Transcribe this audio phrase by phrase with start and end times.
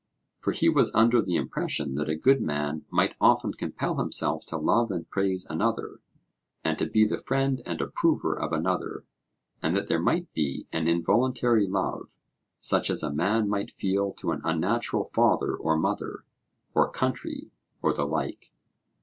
[0.39, 4.57] For he was under the impression that a good man might often compel himself to
[4.57, 5.99] love and praise another,
[6.63, 9.05] and to be the friend and approver of another;
[9.61, 12.15] and that there might be an involuntary love,
[12.59, 16.25] such as a man might feel to an unnatural father or mother,
[16.73, 17.51] or country,
[17.83, 18.49] or the like.